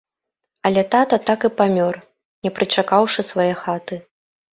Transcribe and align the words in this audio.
Але 0.67 0.81
тата 0.95 1.19
так 1.29 1.39
і 1.49 1.51
памёр, 1.59 1.95
не 2.47 2.53
прычакаўшы 2.57 3.21
свае 3.31 3.47
хаты. 3.61 4.01